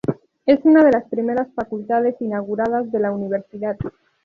[0.47, 3.77] Es una de las primeras facultades inauguradas de la universidad.